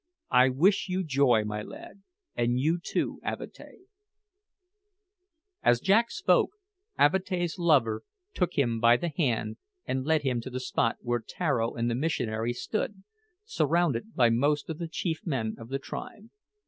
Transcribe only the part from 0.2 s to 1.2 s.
"I wish you